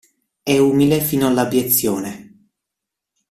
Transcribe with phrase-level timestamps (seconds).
[0.41, 2.47] È umile fino all'abiezione.